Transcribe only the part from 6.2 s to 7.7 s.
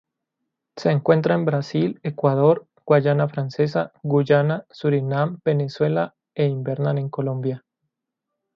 e invernan en Colombia.